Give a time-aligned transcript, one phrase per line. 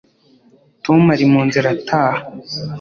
[0.85, 2.21] tom ari mu nzira ataha